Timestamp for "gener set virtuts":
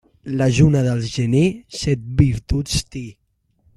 1.17-2.81